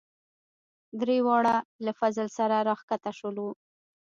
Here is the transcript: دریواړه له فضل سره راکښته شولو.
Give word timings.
دریواړه 1.01 1.55
له 1.85 1.91
فضل 1.99 2.27
سره 2.37 2.55
راکښته 2.67 3.11
شولو. 3.17 3.49